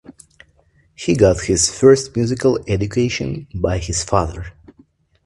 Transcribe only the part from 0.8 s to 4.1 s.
He got his first musical education by his